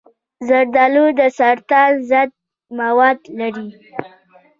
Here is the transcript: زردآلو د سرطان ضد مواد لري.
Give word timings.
زردآلو 0.47 1.05
د 1.19 1.21
سرطان 1.37 1.91
ضد 2.09 2.31
مواد 2.79 3.19
لري. 3.37 3.67